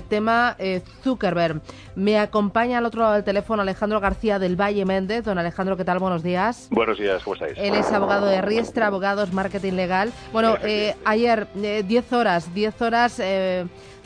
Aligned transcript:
Tema 0.00 0.56
eh, 0.58 0.82
Zuckerberg. 1.02 1.60
Me 1.94 2.18
acompaña 2.18 2.78
al 2.78 2.86
otro 2.86 3.02
lado 3.02 3.14
del 3.14 3.24
teléfono 3.24 3.62
Alejandro 3.62 4.00
García 4.00 4.38
del 4.38 4.56
Valle 4.60 4.84
Méndez. 4.84 5.24
Don 5.24 5.38
Alejandro, 5.38 5.76
¿qué 5.76 5.84
tal? 5.84 5.98
Buenos 5.98 6.22
días. 6.22 6.68
Buenos 6.70 6.98
días, 6.98 7.22
¿cómo 7.22 7.34
estáis? 7.34 7.54
Él 7.56 7.74
es 7.74 7.90
abogado 7.92 8.26
de 8.26 8.40
Riestra, 8.40 8.86
abogados, 8.86 9.32
marketing 9.32 9.72
legal. 9.72 10.12
Bueno, 10.32 10.56
eh, 10.62 10.94
ayer, 11.04 11.48
10 11.54 12.12
horas, 12.12 12.54
10 12.54 12.82
horas 12.82 13.20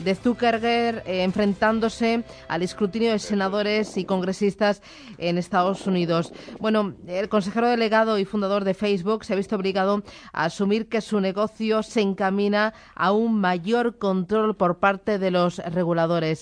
de 0.03 0.15
Zuckerberg 0.15 1.03
eh, 1.05 1.23
enfrentándose 1.23 2.23
al 2.47 2.61
escrutinio 2.61 3.11
de 3.11 3.19
senadores 3.19 3.97
y 3.97 4.05
congresistas 4.05 4.81
en 5.17 5.37
Estados 5.37 5.87
Unidos. 5.87 6.33
Bueno, 6.59 6.93
el 7.07 7.29
consejero 7.29 7.67
delegado 7.67 8.17
y 8.17 8.25
fundador 8.25 8.63
de 8.63 8.73
Facebook 8.73 9.23
se 9.23 9.33
ha 9.33 9.37
visto 9.37 9.55
obligado 9.55 10.03
a 10.33 10.45
asumir 10.45 10.89
que 10.89 11.01
su 11.01 11.19
negocio 11.19 11.83
se 11.83 12.01
encamina 12.01 12.73
a 12.95 13.11
un 13.11 13.39
mayor 13.39 13.97
control 13.97 14.55
por 14.55 14.77
parte 14.77 15.19
de 15.19 15.31
los 15.31 15.57
reguladores. 15.59 15.82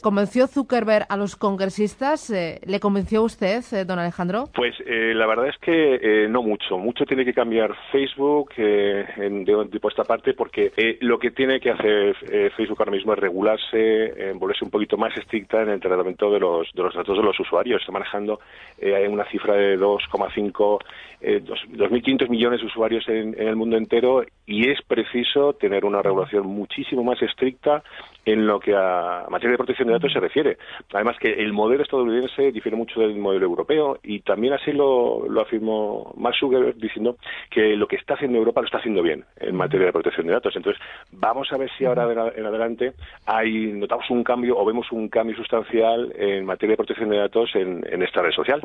¿Convenció 0.02 0.48
Zuckerberg 0.48 1.06
a 1.10 1.18
los 1.18 1.36
congresistas? 1.36 2.30
Eh, 2.30 2.60
¿Le 2.66 2.80
convenció 2.80 3.24
usted, 3.24 3.64
eh, 3.72 3.86
don 3.86 4.00
Alejandro? 4.00 4.46
Pues 4.54 4.76
la 4.86 5.28
verdad 5.28 5.48
es 5.48 5.58
que 5.58 6.28
no 6.30 6.42
mucho. 6.42 6.78
Mucho 6.78 7.06
tiene 7.06 7.26
que 7.26 7.34
cambiar 7.34 7.76
Facebook 7.92 8.52
en, 8.58 9.46
de, 9.46 9.80
esta 9.90 10.04
parte 10.04 10.34
porque 10.34 10.72
lo 11.02 11.20
que 11.20 11.32
tiene 11.32 11.60
que 11.60 11.72
hacer 11.72 12.16
Facebook 12.56 12.78
ahora 12.80 12.92
mismo 12.92 13.14
es 13.14 13.20
regular 13.20 13.60
en 13.74 14.40
volverse 14.40 14.64
un 14.66 14.72
poquito 14.72 14.98
más 14.98 15.16
estricta 15.18 15.62
en 15.62 15.70
el 15.70 15.80
tratamiento 15.80 16.32
de 16.32 16.40
los, 16.40 16.72
de 16.74 16.84
los 16.84 16.94
datos 16.94 17.18
de 17.18 17.24
los 17.24 17.40
usuarios. 17.40 17.82
Está 17.82 17.92
manejando 17.92 18.40
eh, 18.78 19.08
una 19.08 19.26
cifra 19.26 19.56
de 19.56 19.78
2,5, 19.80 20.80
eh, 21.22 21.42
2.500 21.44 22.30
millones 22.30 22.62
de 22.62 22.68
usuarios 22.68 23.08
en, 23.08 23.40
el 23.40 23.56
mundo 23.56 23.78
entero 23.78 24.24
y 24.46 24.70
es 24.70 24.82
preciso 24.82 25.54
tener 25.54 25.86
una 25.86 26.02
regulación 26.02 26.48
muchísimo 26.48 27.04
más 27.04 27.22
estricta 27.22 27.84
en 28.26 28.48
lo 28.48 28.60
que 28.60 28.76
a 28.76 29.26
materia 29.32 29.52
de 29.52 29.58
protección 29.58 29.88
de 29.88 29.94
datos 29.94 30.14
se 30.14 30.20
refiere. 30.20 30.58
Además 30.94 31.18
que 31.20 31.32
el 31.34 31.54
modelo 31.54 31.84
estadounidense 31.84 32.52
difiere 32.52 32.78
mucho 32.78 33.00
del 33.00 33.16
modelo 33.18 33.46
europeo 33.46 34.00
y 34.04 34.20
también 34.22 34.54
así 34.54 34.72
lo, 34.72 35.28
lo 35.28 35.42
afirmó 35.42 36.14
Mark 36.18 36.36
Zuckerberg 36.40 36.76
diciendo 36.76 37.18
que 37.50 37.76
lo 37.76 37.88
que 37.88 37.96
está 37.96 38.14
haciendo 38.14 38.38
Europa 38.38 38.62
lo 38.62 38.66
está 38.66 38.78
haciendo 38.78 39.02
bien 39.02 39.26
en 39.38 39.56
materia 39.56 39.88
de 39.88 39.94
protección 39.94 40.28
de 40.28 40.34
datos. 40.34 40.56
Entonces, 40.56 40.82
vamos 41.12 41.52
a 41.52 41.58
ver 41.58 41.70
si 41.78 41.86
ahora 41.86 42.32
en 42.36 42.46
adelante 42.46 42.94
hay 43.26 43.72
notamos 43.74 44.10
un 44.10 44.24
cambio 44.24 44.58
o 44.58 44.66
vemos 44.66 44.92
un 44.92 45.10
cambio 45.10 45.36
sustancial 45.36 46.14
en 46.16 46.46
materia 46.46 46.74
de 46.74 46.78
protección 46.78 47.10
de 47.10 47.18
datos 47.18 47.50
en, 47.56 47.82
esta 48.02 48.22
red 48.22 48.32
social. 48.32 48.62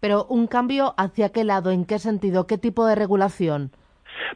Pero 0.00 0.24
un 0.28 0.46
cambio 0.46 0.94
hacia 0.96 1.30
qué 1.30 1.44
lado, 1.44 1.70
en 1.70 1.84
qué 1.84 1.98
sentido, 1.98 2.46
qué 2.46 2.58
tipo 2.58 2.86
de 2.86 2.94
regulación. 2.94 3.70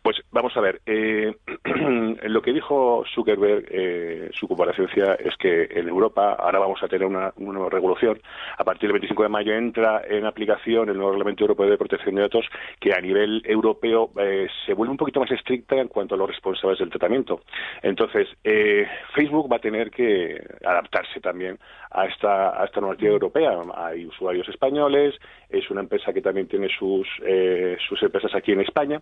Pues 0.02 0.16
vamos 0.32 0.56
a 0.56 0.60
ver, 0.60 0.80
eh, 0.86 1.34
lo 2.22 2.42
que 2.42 2.52
dijo 2.52 3.04
Zuckerberg, 3.14 3.66
eh, 3.70 4.30
su 4.32 4.46
comparecencia, 4.46 5.14
es 5.14 5.36
que 5.36 5.68
en 5.70 5.88
Europa 5.88 6.34
ahora 6.34 6.58
vamos 6.58 6.82
a 6.82 6.88
tener 6.88 7.06
una, 7.06 7.32
nueva 7.36 7.70
regulación. 7.70 8.20
A 8.58 8.64
partir 8.64 8.88
del 8.88 8.94
25 8.94 9.22
de 9.22 9.28
mayo 9.28 9.54
entra 9.54 10.02
en 10.08 10.24
aplicación 10.24 10.88
el 10.88 10.96
nuevo 10.96 11.12
Reglamento 11.12 11.44
Europeo 11.44 11.68
de 11.68 11.78
Protección 11.78 12.14
de 12.14 12.22
Datos, 12.22 12.46
que 12.78 12.92
a 12.92 13.00
nivel 13.00 13.42
europeo 13.44 14.10
eh, 14.18 14.48
se 14.66 14.74
vuelve 14.74 14.92
un 14.92 14.98
poquito 14.98 15.20
más 15.20 15.30
estricta 15.30 15.76
en 15.76 15.88
cuanto 15.88 16.14
a 16.14 16.18
los 16.18 16.28
responsables 16.28 16.78
del 16.78 16.90
tratamiento. 16.90 17.42
Entonces, 17.82 18.28
eh, 18.44 18.86
Facebook 19.14 19.50
va 19.50 19.56
a 19.56 19.60
tener 19.60 19.90
que 19.90 20.40
adaptarse 20.64 21.20
también 21.20 21.58
a 21.90 22.06
esta, 22.06 22.60
a 22.60 22.64
esta 22.64 22.80
normativa 22.80 23.10
europea. 23.10 23.58
Hay 23.74 24.06
usuarios 24.06 24.48
españoles, 24.48 25.14
es 25.48 25.68
una 25.70 25.80
empresa 25.80 26.12
que 26.12 26.22
también 26.22 26.46
tiene 26.46 26.68
sus, 26.68 27.06
eh, 27.24 27.76
sus 27.88 28.02
empresas 28.02 28.34
aquí 28.34 28.52
en 28.52 28.60
España. 28.60 29.00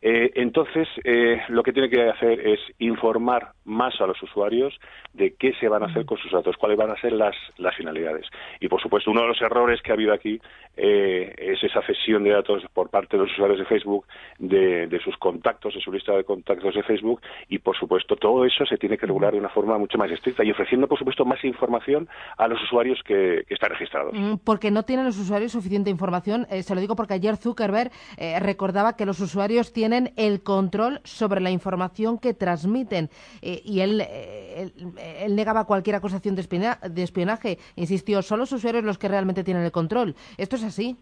Eh, 0.00 0.30
entonces, 0.70 1.02
eh, 1.04 1.40
lo 1.48 1.62
que 1.62 1.72
tiene 1.72 1.90
que 1.90 2.08
hacer 2.08 2.46
es 2.46 2.60
informar 2.78 3.52
más 3.64 4.00
a 4.00 4.06
los 4.06 4.22
usuarios 4.22 4.78
de 5.12 5.34
qué 5.34 5.52
se 5.58 5.68
van 5.68 5.82
a 5.82 5.86
hacer 5.86 6.04
con 6.04 6.18
sus 6.18 6.30
datos, 6.30 6.56
cuáles 6.56 6.78
van 6.78 6.90
a 6.90 7.00
ser 7.00 7.12
las, 7.12 7.34
las 7.58 7.74
finalidades. 7.76 8.26
Y, 8.60 8.68
por 8.68 8.80
supuesto, 8.80 9.10
uno 9.10 9.22
de 9.22 9.28
los 9.28 9.40
errores 9.40 9.82
que 9.82 9.90
ha 9.90 9.94
habido 9.94 10.12
aquí 10.12 10.40
es 10.76 11.62
esa 11.62 11.82
cesión 11.82 12.24
de 12.24 12.30
datos 12.30 12.62
por 12.72 12.88
parte 12.88 13.16
de 13.16 13.24
los 13.24 13.32
usuarios 13.32 13.58
de 13.58 13.66
Facebook, 13.66 14.06
de, 14.38 14.86
de 14.86 15.00
sus 15.00 15.16
contactos, 15.18 15.74
de 15.74 15.80
su 15.80 15.92
lista 15.92 16.16
de 16.16 16.24
contactos 16.24 16.74
de 16.74 16.82
Facebook, 16.82 17.20
y, 17.48 17.58
por 17.58 17.76
supuesto, 17.76 18.16
todo 18.16 18.44
eso 18.44 18.64
se 18.64 18.78
tiene 18.78 18.96
que 18.96 19.06
regular 19.06 19.32
de 19.32 19.38
una 19.38 19.48
forma 19.48 19.76
mucho 19.76 19.98
más 19.98 20.10
estricta 20.10 20.44
y 20.44 20.52
ofreciendo, 20.52 20.86
por 20.86 20.98
supuesto, 20.98 21.24
más 21.24 21.44
información 21.44 22.08
a 22.38 22.48
los 22.48 22.62
usuarios 22.62 23.00
que, 23.04 23.44
están 23.48 23.70
registrados. 23.70 24.14
Mm, 24.14 24.36
porque 24.44 24.70
no 24.70 24.84
tienen 24.84 25.04
los 25.04 25.18
usuarios 25.18 25.52
suficiente 25.52 25.90
información. 25.90 26.46
Eh, 26.50 26.62
se 26.62 26.74
lo 26.74 26.80
digo 26.80 26.96
porque 26.96 27.14
ayer 27.14 27.36
Zuckerberg 27.36 27.90
eh, 28.16 28.38
recordaba 28.40 28.96
que 28.96 29.04
los 29.04 29.20
usuarios 29.20 29.72
tienen 29.72 30.12
el 30.16 30.42
control 30.42 30.59
sobre 31.04 31.40
la 31.40 31.50
información 31.50 32.18
que 32.18 32.34
transmiten 32.34 33.08
eh, 33.40 33.62
y 33.64 33.80
él, 33.80 34.00
él, 34.00 35.36
negaba 35.36 35.64
cualquier 35.64 35.96
acusación 35.96 36.34
de, 36.34 36.42
de 36.90 37.02
espionaje. 37.02 37.58
Insistió, 37.76 38.22
son 38.22 38.40
los 38.40 38.52
usuarios 38.52 38.84
los 38.84 38.98
que 38.98 39.08
realmente 39.08 39.44
tienen 39.44 39.64
el 39.64 39.72
control. 39.72 40.14
¿Esto 40.36 40.56
es 40.56 40.64
así? 40.64 40.96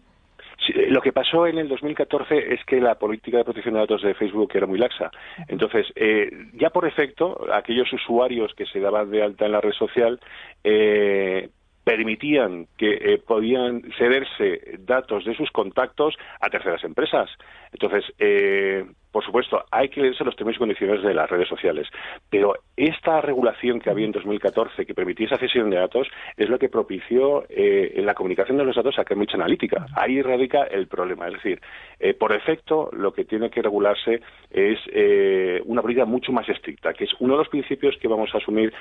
lo 0.89 1.01
que 1.01 1.13
pasó 1.13 1.47
en 1.47 1.57
el 1.57 1.67
2014 1.67 2.53
es 2.53 2.63
que 2.65 2.79
la 2.79 2.95
política 2.95 3.37
de 3.37 3.43
protección 3.43 3.73
de 3.73 3.81
datos 3.81 4.01
de 4.01 4.13
Facebook 4.13 4.51
era 4.53 4.67
muy 4.67 4.77
laxa. 4.77 5.11
Entonces, 5.47 5.87
eh, 5.95 6.29
ya 6.53 6.69
por 6.69 6.85
efecto, 6.85 7.45
aquellos 7.53 7.91
usuarios 7.93 8.53
que 8.55 8.65
se 8.65 8.79
daban 8.79 9.09
de 9.09 9.23
alta 9.23 9.45
en 9.45 9.51
la 9.51 9.61
red 9.61 9.73
social 9.73 10.19
eh, 10.63 11.49
permitían 11.83 12.67
que 12.77 12.91
eh, 12.91 13.17
podían 13.25 13.81
cederse 13.97 14.77
datos 14.79 15.25
de 15.25 15.35
sus 15.35 15.49
contactos 15.51 16.15
a 16.39 16.49
terceras 16.49 16.83
empresas. 16.83 17.29
Entonces, 17.71 18.05
eh, 18.19 18.85
por 19.11 19.25
supuesto, 19.25 19.63
hay 19.71 19.89
que 19.89 20.01
leerse 20.01 20.23
los 20.23 20.35
términos 20.35 20.57
y 20.57 20.59
condiciones 20.59 21.01
de 21.01 21.13
las 21.13 21.29
redes 21.29 21.47
sociales, 21.47 21.87
pero 22.29 22.53
esta 22.77 23.21
regulación 23.21 23.79
que 23.79 23.89
había 23.89 24.05
en 24.05 24.11
2014 24.11 24.85
que 24.85 24.93
permitía 24.93 25.25
esa 25.25 25.37
cesión 25.37 25.69
de 25.69 25.77
datos 25.77 26.07
es 26.37 26.47
lo 26.47 26.59
que 26.59 26.69
propició 26.69 27.43
eh, 27.49 28.01
la 28.03 28.13
comunicación 28.13 28.57
de 28.57 28.65
los 28.65 28.75
datos 28.75 28.99
a 28.99 29.05
Cambridge 29.05 29.33
Analytica. 29.33 29.87
Ahí 29.95 30.21
radica 30.21 30.63
el 30.63 30.87
problema. 30.87 31.27
Es 31.27 31.33
decir, 31.33 31.59
eh, 31.99 32.13
por 32.13 32.33
efecto, 32.33 32.89
lo 32.93 33.11
que 33.11 33.25
tiene 33.25 33.49
que 33.49 33.63
regularse 33.63 34.21
es 34.51 34.79
eh, 34.91 35.61
una 35.65 35.81
política 35.81 36.05
mucho 36.05 36.31
más 36.31 36.47
estricta, 36.47 36.93
que 36.93 37.05
es 37.05 37.11
uno 37.19 37.33
de 37.33 37.39
los 37.39 37.49
principios 37.49 37.97
que 37.97 38.07
vamos 38.07 38.29
a 38.33 38.37
asumir 38.37 38.73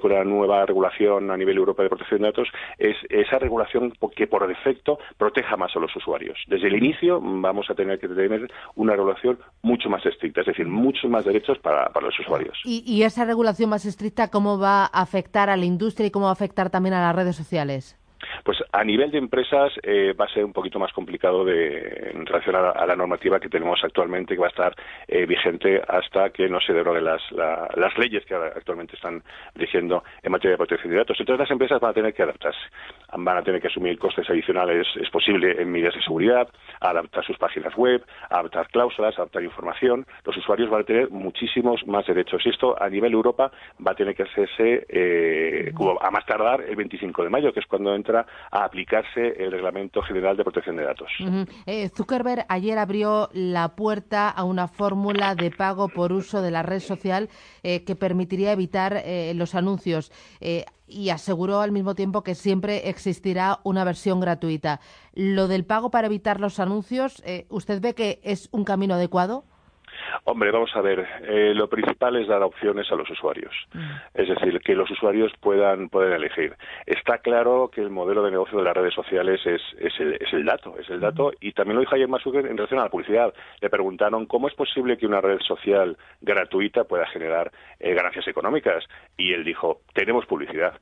con 0.00 0.12
la 0.12 0.24
nueva 0.24 0.64
regulación 0.64 1.30
a 1.30 1.36
nivel 1.36 1.56
europeo 1.56 1.84
de 1.84 1.88
protección 1.90 2.22
de 2.22 2.28
datos, 2.28 2.48
es 2.78 2.96
esa 3.10 3.38
regulación 3.38 3.92
que 4.16 4.26
por 4.26 4.46
defecto 4.46 4.98
proteja 5.18 5.56
más 5.56 5.74
a 5.76 5.78
los 5.78 5.94
usuarios. 5.94 6.38
Desde 6.46 6.68
el 6.68 6.76
inicio 6.76 7.20
vamos 7.20 7.68
a 7.70 7.74
tener 7.74 7.98
que 7.98 8.08
tener 8.08 8.33
una 8.74 8.92
regulación 8.92 9.38
mucho 9.62 9.88
más 9.88 10.04
estricta, 10.06 10.40
es 10.40 10.46
decir, 10.46 10.66
muchos 10.66 11.10
más 11.10 11.24
derechos 11.24 11.58
para, 11.58 11.90
los 12.00 12.18
usuarios. 12.20 12.58
¿Y, 12.64 13.02
esa 13.02 13.24
regulación 13.24 13.70
más 13.70 13.86
estricta 13.86 14.28
cómo 14.28 14.58
va 14.58 14.84
a 14.84 15.02
afectar 15.02 15.50
a 15.50 15.56
la 15.56 15.64
industria 15.64 16.06
y 16.06 16.10
cómo 16.10 16.26
va 16.26 16.30
a 16.30 16.34
afectar 16.34 16.70
también 16.70 16.94
a 16.94 17.00
las 17.00 17.14
redes 17.14 17.36
sociales? 17.36 17.96
Pues 18.44 18.58
a 18.72 18.84
nivel 18.84 19.10
de 19.10 19.16
empresas 19.16 19.72
eh, 19.82 20.12
va 20.12 20.26
a 20.26 20.28
ser 20.28 20.44
un 20.44 20.52
poquito 20.52 20.78
más 20.78 20.92
complicado 20.92 21.46
de, 21.46 22.10
en 22.12 22.26
relación 22.26 22.54
a 22.54 22.84
la, 22.86 22.94
normativa 22.94 23.40
que 23.40 23.48
tenemos 23.48 23.82
actualmente, 23.82 24.34
que 24.34 24.40
va 24.40 24.48
a 24.48 24.50
estar 24.50 24.76
eh, 25.08 25.24
vigente 25.24 25.80
hasta 25.88 26.28
que 26.28 26.46
no 26.46 26.60
se 26.60 26.74
deroguen 26.74 27.04
las, 27.04 27.22
leyes 27.96 28.24
que 28.26 28.34
actualmente 28.34 28.96
están 28.96 29.22
rigiendo 29.54 30.04
en 30.22 30.30
materia 30.30 30.52
de 30.52 30.58
protección 30.58 30.92
de 30.92 30.98
datos. 30.98 31.16
Entonces 31.18 31.40
las 31.40 31.50
empresas 31.50 31.80
van 31.80 31.92
a 31.92 31.94
tener 31.94 32.12
que 32.12 32.22
adaptarse, 32.22 32.60
van 33.16 33.38
a 33.38 33.42
tener 33.42 33.62
que 33.62 33.68
asumir 33.68 33.98
costes 33.98 34.28
adicionales, 34.28 34.86
es 35.00 35.08
posible, 35.08 35.62
en 35.62 35.72
medidas 35.72 35.94
de 35.94 36.02
seguridad, 36.02 36.46
adaptar 36.80 37.24
sus 37.24 37.38
páginas 37.38 37.74
web, 37.76 38.04
adaptar 38.28 38.68
cláusulas, 38.68 39.18
adaptar 39.18 39.42
información. 39.42 40.04
Los 40.24 40.36
usuarios 40.36 40.68
van 40.68 40.82
a 40.82 40.84
tener 40.84 41.10
muchísimos 41.10 41.86
más 41.86 42.06
derechos. 42.06 42.44
Y 42.44 42.50
esto 42.50 42.76
a 42.78 42.90
nivel 42.90 43.14
Europa 43.14 43.50
va 43.84 43.92
a 43.92 43.94
tener 43.94 44.14
que 44.14 44.24
hacerse 44.24 44.84
eh, 44.88 45.72
a 46.00 46.10
más 46.10 46.26
tardar 46.26 46.60
el 46.60 46.76
25 46.76 47.22
de 47.22 47.30
mayo, 47.30 47.52
que 47.52 47.60
es 47.60 47.66
cuando 47.66 47.94
entra 47.94 48.26
a 48.50 48.64
aplicarse 48.64 49.34
el 49.38 49.52
Reglamento 49.52 50.02
General 50.02 50.36
de 50.36 50.44
Protección 50.44 50.76
de 50.76 50.84
Datos. 50.84 51.10
Eh, 51.66 51.88
Zuckerberg 51.88 52.46
ayer 52.48 52.78
abrió 52.78 53.28
la 53.32 53.74
puerta 53.76 54.28
a 54.28 54.44
una 54.44 54.68
fórmula 54.68 55.34
de 55.34 55.50
pago 55.50 55.88
por 55.88 56.12
uso 56.12 56.42
de 56.42 56.50
la 56.50 56.62
red 56.62 56.80
social 56.80 57.28
eh, 57.62 57.84
que 57.84 57.96
permitiría 57.96 58.52
evitar 58.52 59.02
eh, 59.04 59.32
los 59.34 59.54
anuncios 59.54 60.12
y 60.86 61.08
aseguró 61.08 61.60
al 61.60 61.72
mismo 61.72 61.94
tiempo 61.94 62.22
que 62.22 62.34
siempre 62.34 62.88
existirá 62.88 63.60
una 63.64 63.84
versión 63.84 64.20
gratuita. 64.20 64.80
¿Lo 65.14 65.48
del 65.48 65.64
pago 65.64 65.90
para 65.90 66.06
evitar 66.06 66.40
los 66.40 66.60
anuncios, 66.60 67.22
usted 67.48 67.80
ve 67.80 67.94
que 67.94 68.20
es 68.22 68.48
un 68.52 68.64
camino 68.64 68.94
adecuado? 68.94 69.44
Hombre, 70.24 70.50
vamos 70.50 70.74
a 70.74 70.80
ver, 70.80 71.06
eh, 71.22 71.52
lo 71.54 71.68
principal 71.68 72.16
es 72.16 72.28
dar 72.28 72.42
opciones 72.42 72.90
a 72.90 72.96
los 72.96 73.08
usuarios, 73.10 73.52
mm. 73.72 73.90
es 74.14 74.28
decir, 74.28 74.60
que 74.60 74.74
los 74.74 74.90
usuarios 74.90 75.32
puedan, 75.40 75.88
pueden 75.88 76.12
elegir. 76.12 76.54
Está 76.86 77.18
claro 77.18 77.70
que 77.72 77.80
el 77.80 77.90
modelo 77.90 78.22
de 78.22 78.30
negocio 78.30 78.58
de 78.58 78.64
las 78.64 78.76
redes 78.76 78.94
sociales 78.94 79.40
es, 79.44 79.62
es, 79.78 79.98
el, 80.00 80.14
es 80.14 80.32
el 80.32 80.44
dato, 80.44 80.76
es 80.78 80.88
el 80.90 81.00
dato, 81.00 81.28
mm. 81.28 81.34
y 81.40 81.52
también 81.52 81.76
lo 81.76 81.80
dijo 81.80 81.94
ayer 81.94 82.08
Masuker 82.08 82.46
en 82.46 82.56
relación 82.56 82.80
a 82.80 82.84
la 82.84 82.90
publicidad. 82.90 83.34
Le 83.60 83.70
preguntaron 83.70 84.26
cómo 84.26 84.48
es 84.48 84.54
posible 84.54 84.96
que 84.96 85.06
una 85.06 85.20
red 85.20 85.40
social 85.40 85.96
gratuita 86.20 86.84
pueda 86.84 87.06
generar 87.06 87.50
eh, 87.80 87.94
ganancias 87.94 88.26
económicas, 88.28 88.84
y 89.16 89.32
él 89.32 89.44
dijo, 89.44 89.80
tenemos 89.92 90.26
publicidad. 90.26 90.74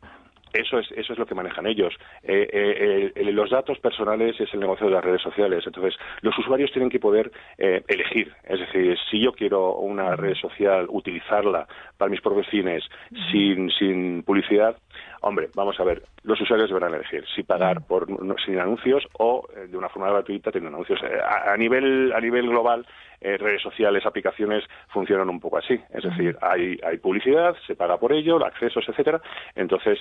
Eso 0.52 0.78
es, 0.78 0.90
eso 0.92 1.12
es 1.12 1.18
lo 1.18 1.26
que 1.26 1.34
manejan 1.34 1.66
ellos. 1.66 1.94
Eh, 2.22 3.12
eh, 3.14 3.32
los 3.32 3.50
datos 3.50 3.78
personales 3.78 4.38
es 4.40 4.52
el 4.52 4.60
negocio 4.60 4.86
de 4.86 4.92
las 4.92 5.04
redes 5.04 5.22
sociales. 5.22 5.64
Entonces, 5.66 5.94
los 6.20 6.36
usuarios 6.38 6.70
tienen 6.72 6.90
que 6.90 7.00
poder 7.00 7.30
eh, 7.58 7.82
elegir. 7.88 8.32
Es 8.44 8.60
decir, 8.60 8.98
si 9.10 9.20
yo 9.20 9.32
quiero 9.32 9.76
una 9.76 10.16
red 10.16 10.34
social, 10.34 10.86
utilizarla 10.88 11.66
para 11.96 12.10
mis 12.10 12.20
propios 12.20 12.46
fines 12.48 12.84
sin, 13.30 13.70
sin 13.70 14.22
publicidad, 14.22 14.76
Hombre, 15.20 15.48
vamos 15.54 15.78
a 15.78 15.84
ver, 15.84 16.02
los 16.24 16.40
usuarios 16.40 16.68
deberán 16.68 16.94
elegir 16.94 17.24
si 17.34 17.42
pagar 17.42 17.80
mm. 17.80 17.84
por 17.84 18.06
sin 18.44 18.58
anuncios 18.58 19.06
o 19.18 19.46
eh, 19.56 19.66
de 19.68 19.76
una 19.76 19.88
forma 19.88 20.10
gratuita 20.10 20.50
teniendo 20.50 20.76
anuncios. 20.76 21.00
Eh, 21.02 21.18
a, 21.24 21.56
nivel 21.56 22.12
a 22.12 22.20
nivel 22.20 22.48
global, 22.48 22.86
eh, 23.20 23.36
redes 23.36 23.62
sociales, 23.62 24.04
aplicaciones 24.04 24.64
funcionan 24.88 25.28
un 25.28 25.40
poco 25.40 25.58
así. 25.58 25.78
Es 25.90 26.02
decir, 26.02 26.36
hay, 26.40 26.78
hay 26.84 26.98
publicidad, 26.98 27.54
se 27.66 27.76
paga 27.76 27.98
por 27.98 28.12
ello, 28.12 28.44
accesos, 28.44 28.84
etcétera. 28.88 29.20
Entonces, 29.54 29.98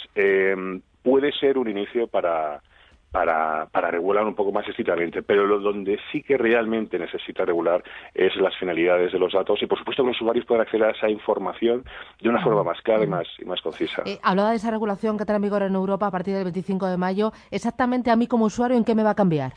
puede 1.04 1.32
ser 1.34 1.58
un 1.58 1.70
inicio 1.70 2.08
para 2.08 2.62
para, 3.12 3.68
para 3.68 3.92
regular 3.92 4.26
un 4.26 4.36
poco 4.36 4.52
más 4.52 4.68
estrictamente, 4.68 5.22
pero 5.22 5.46
lo 5.46 5.60
donde 5.60 6.00
sí 6.12 6.24
que 6.24 6.38
realmente 6.38 6.98
necesita 6.98 7.46
regular 7.46 7.84
es 8.14 8.36
las 8.38 8.56
finalidades 8.58 9.12
de 9.12 9.20
los 9.20 9.34
datos 9.34 9.62
y, 9.62 9.68
por 9.68 9.78
supuesto, 9.78 10.04
que 10.04 10.08
los 10.08 10.22
usuarios 10.22 10.46
puedan 10.46 10.62
acceder 10.62 10.88
a 10.88 10.92
esa 10.92 11.10
información 11.10 11.84
de 12.22 12.30
una 12.30 12.42
forma 12.42 12.64
más 12.64 12.82
clara 12.82 13.04
y 13.04 13.08
más, 13.08 13.28
y 13.40 13.46
más 13.46 13.62
concisa. 13.62 14.04
Eh, 14.06 14.20
hablaba 14.24 14.52
de 14.52 14.56
esa 14.56 14.72
regulación 14.72 15.18
que 15.18 15.24
está 15.24 15.36
en 15.36 15.42
vigor 15.42 15.64
en 15.64 15.76
Europa 15.76 16.08
a 16.08 16.12
partir 16.12 16.34
del 16.36 16.46
25 16.46 16.88
de 16.88 16.98
mayo. 16.98 17.34
Exactamente 17.52 18.12
a 18.12 18.16
mí 18.16 18.28
como 18.28 18.46
usuario, 18.46 18.78
¿en 18.78 18.86
qué 18.86 18.96
me 18.96 19.04
va 19.04 19.12
a 19.12 19.16
cambiar? 19.16 19.54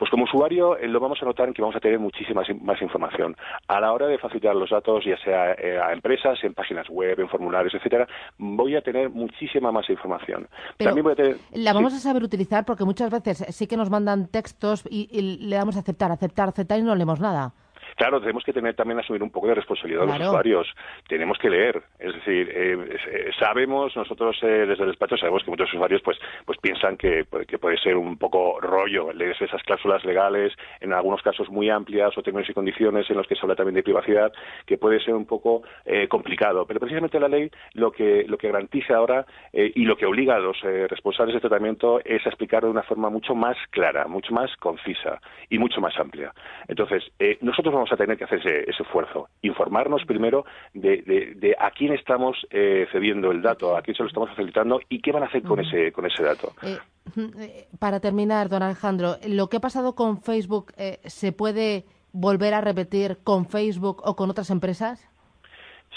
Pues 0.00 0.10
como 0.10 0.24
usuario 0.24 0.78
eh, 0.78 0.88
lo 0.88 0.98
vamos 0.98 1.18
a 1.20 1.26
notar 1.26 1.46
en 1.46 1.52
que 1.52 1.60
vamos 1.60 1.76
a 1.76 1.80
tener 1.80 1.98
muchísima 1.98 2.40
más 2.62 2.80
información. 2.80 3.36
A 3.68 3.80
la 3.80 3.92
hora 3.92 4.06
de 4.06 4.16
facilitar 4.16 4.56
los 4.56 4.70
datos, 4.70 5.04
ya 5.04 5.18
sea 5.18 5.52
eh, 5.52 5.78
a 5.78 5.92
empresas, 5.92 6.42
en 6.42 6.54
páginas 6.54 6.88
web, 6.88 7.20
en 7.20 7.28
formularios, 7.28 7.74
etcétera, 7.74 8.08
voy 8.38 8.76
a 8.76 8.80
tener 8.80 9.10
muchísima 9.10 9.70
más 9.70 9.90
información. 9.90 10.48
También 10.78 11.04
voy 11.04 11.12
a 11.12 11.16
tener... 11.16 11.36
la 11.52 11.74
vamos 11.74 11.92
a 11.92 11.98
saber 11.98 12.22
utilizar 12.22 12.64
porque 12.64 12.84
muchas 12.84 13.10
veces 13.10 13.44
sí 13.54 13.66
que 13.66 13.76
nos 13.76 13.90
mandan 13.90 14.28
textos 14.28 14.84
y, 14.90 15.20
le 15.20 15.56
damos 15.56 15.76
a 15.76 15.80
aceptar, 15.80 16.10
aceptar, 16.10 16.48
aceptar 16.48 16.78
y 16.78 16.82
no 16.82 16.94
leemos 16.94 17.20
nada. 17.20 17.52
Claro, 18.00 18.18
tenemos 18.18 18.42
que 18.44 18.54
tener 18.54 18.74
también 18.74 18.98
asumir 18.98 19.22
un 19.22 19.28
poco 19.28 19.48
de 19.48 19.56
responsabilidad 19.56 20.06
de 20.06 20.18
los 20.18 20.28
usuarios. 20.28 20.66
Tenemos 21.06 21.36
que 21.36 21.50
leer, 21.50 21.82
es 21.98 22.14
decir, 22.14 22.48
eh, 22.48 22.98
eh, 23.12 23.30
sabemos 23.38 23.94
nosotros 23.94 24.38
eh, 24.40 24.64
desde 24.66 24.84
el 24.84 24.88
despacho 24.88 25.18
sabemos 25.18 25.44
que 25.44 25.50
muchos 25.50 25.70
usuarios 25.70 26.00
pues 26.02 26.16
pues 26.46 26.56
piensan 26.62 26.96
que, 26.96 27.26
que 27.46 27.58
puede 27.58 27.76
ser 27.76 27.98
un 27.98 28.16
poco 28.16 28.58
rollo 28.58 29.12
leer 29.12 29.36
esas 29.38 29.62
cláusulas 29.64 30.02
legales, 30.06 30.54
en 30.80 30.94
algunos 30.94 31.20
casos 31.20 31.50
muy 31.50 31.68
amplias 31.68 32.16
o 32.16 32.22
términos 32.22 32.48
y 32.48 32.54
condiciones 32.54 33.04
en 33.10 33.18
los 33.18 33.26
que 33.26 33.34
se 33.34 33.42
habla 33.42 33.54
también 33.54 33.74
de 33.74 33.82
privacidad, 33.82 34.32
que 34.64 34.78
puede 34.78 34.98
ser 35.04 35.12
un 35.12 35.26
poco 35.26 35.62
complicado. 36.08 36.64
Pero 36.64 36.80
precisamente 36.80 37.20
la 37.20 37.28
ley 37.28 37.50
lo 37.74 37.92
que 37.92 38.24
lo 38.26 38.38
que 38.38 38.48
garantiza 38.48 38.96
ahora 38.96 39.26
y 39.52 39.84
lo 39.84 39.98
que 39.98 40.06
obliga 40.06 40.36
a 40.36 40.38
los 40.38 40.58
responsables 40.62 41.34
de 41.34 41.40
tratamiento 41.40 42.00
es 42.02 42.24
a 42.24 42.30
explicar 42.30 42.62
de 42.62 42.70
una 42.70 42.82
forma 42.82 43.10
mucho 43.10 43.34
más 43.34 43.58
clara, 43.68 44.06
mucho 44.08 44.32
más 44.32 44.56
concisa 44.56 45.20
y 45.50 45.58
mucho 45.58 45.82
más 45.82 45.98
amplia. 45.98 46.32
Entonces, 46.66 47.04
nosotros 47.42 47.74
vamos 47.74 47.89
a 47.92 47.96
tener 47.96 48.16
que 48.16 48.24
hacer 48.24 48.40
ese, 48.40 48.82
esfuerzo. 48.82 49.28
Informarnos 49.42 50.04
primero 50.06 50.44
de, 50.74 51.56
a 51.58 51.70
quién 51.70 51.92
estamos 51.92 52.36
eh, 52.50 52.86
cediendo 52.92 53.30
el 53.30 53.42
dato, 53.42 53.76
a 53.76 53.82
quién 53.82 53.96
se 53.96 54.02
lo 54.02 54.08
estamos 54.08 54.30
facilitando 54.30 54.80
y 54.88 55.00
qué 55.00 55.12
van 55.12 55.22
a 55.22 55.26
hacer 55.26 55.42
con 55.42 55.60
ese, 55.60 55.92
con 55.92 56.06
ese 56.06 56.22
dato. 56.22 56.52
Eh, 56.62 56.78
eh, 57.16 57.68
para 57.78 58.00
terminar, 58.00 58.48
don 58.48 58.62
Alejandro, 58.62 59.16
lo 59.26 59.48
que 59.48 59.58
ha 59.58 59.60
pasado 59.60 59.94
con 59.94 60.22
Facebook, 60.22 60.72
¿se 61.04 61.32
puede 61.32 61.84
volver 62.12 62.54
a 62.54 62.60
repetir 62.60 63.18
con 63.22 63.46
Facebook 63.46 64.02
o 64.04 64.16
con 64.16 64.30
otras 64.30 64.50
empresas? 64.50 65.09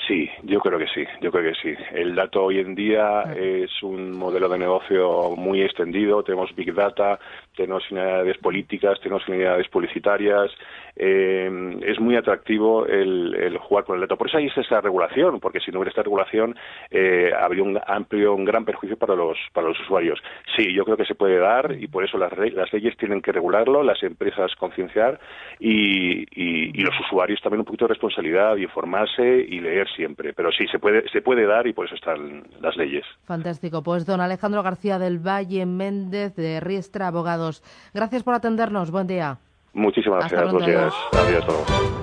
Sí, 0.07 0.29
yo 0.43 0.59
creo 0.59 0.77
que 0.77 0.87
sí, 0.87 1.05
yo 1.21 1.31
creo 1.31 1.53
que 1.53 1.59
sí. 1.61 1.73
El 1.93 2.13
dato 2.13 2.43
hoy 2.43 2.59
en 2.59 2.75
día 2.75 3.23
es 3.37 3.81
un 3.83 4.11
modelo 4.11 4.49
de 4.49 4.57
negocio 4.57 5.31
muy 5.37 5.61
extendido, 5.61 6.23
tenemos 6.23 6.53
Big 6.55 6.73
Data, 6.73 7.19
tenemos 7.55 7.85
finalidades 7.87 8.37
políticas, 8.39 8.99
tenemos 8.99 9.23
finalidades 9.23 9.69
publicitarias, 9.69 10.51
eh, 10.95 11.79
es 11.85 11.99
muy 11.99 12.15
atractivo 12.15 12.85
el, 12.85 13.57
jugar 13.59 13.85
con 13.85 13.95
el 13.95 14.01
dato. 14.01 14.17
Por 14.17 14.27
eso 14.27 14.37
hay 14.37 14.47
esa 14.47 14.81
regulación, 14.81 15.39
porque 15.39 15.59
si 15.59 15.71
no 15.71 15.79
hubiera 15.79 15.89
esta 15.89 16.03
regulación 16.03 16.55
eh, 16.91 17.31
habría 17.39 17.63
un 17.63 17.79
amplio, 17.87 18.33
un 18.33 18.45
gran 18.45 18.65
perjuicio 18.65 18.97
para 18.97 19.15
los, 19.15 19.37
para 19.53 19.67
los 19.67 19.79
usuarios. 19.79 20.21
Sí, 20.55 20.73
yo 20.73 20.83
creo 20.85 20.97
que 20.97 21.05
se 21.05 21.15
puede 21.15 21.37
dar 21.37 21.75
y 21.79 21.87
por 21.87 22.03
eso 22.03 22.17
las, 22.17 22.31
las 22.37 22.71
leyes 22.73 22.97
tienen 22.97 23.21
que 23.21 23.31
regularlo, 23.31 23.83
las 23.83 24.01
empresas 24.03 24.53
concienciar 24.55 25.19
y, 25.59 26.25
y, 26.31 26.83
los 26.83 26.99
usuarios 26.99 27.39
también 27.41 27.61
un 27.61 27.65
poquito 27.65 27.85
de 27.85 27.93
responsabilidad 27.93 28.57
y 28.57 28.63
informarse 28.63 29.23
y 29.23 29.61
leer 29.61 29.87
siempre. 29.95 30.33
Pero 30.33 30.51
sí, 30.51 30.65
se 30.71 30.79
puede, 30.79 31.07
se 31.09 31.21
puede 31.21 31.45
dar 31.45 31.67
y 31.67 31.73
por 31.73 31.85
eso 31.85 31.95
están 31.95 32.43
las 32.61 32.75
leyes. 32.77 33.05
Fantástico. 33.25 33.83
Pues 33.83 34.05
don 34.05 34.21
Alejandro 34.21 34.63
García 34.63 34.99
del 34.99 35.19
Valle 35.19 35.65
Méndez 35.65 36.35
de 36.35 36.59
Riestra 36.59 37.07
Abogados. 37.07 37.63
Gracias 37.93 38.23
por 38.23 38.33
atendernos. 38.33 38.91
Buen 38.91 39.07
día. 39.07 39.37
Muchísimas 39.73 40.19
gracias. 40.19 40.51
Buenos 40.51 40.67
días. 40.67 40.93
Adiós 41.13 41.43
a 41.43 41.47
todos. 41.47 42.02